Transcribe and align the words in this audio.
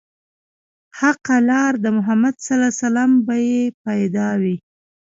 حقه 0.99 1.35
لار 1.49 1.73
د 1.83 1.85
محمد 1.97 2.35
ص 2.45 2.47
به 3.25 3.35
يې 3.47 3.61
پيدا 3.85 4.27
وي 4.41 4.55